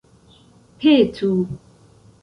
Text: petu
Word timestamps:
petu 0.81 1.31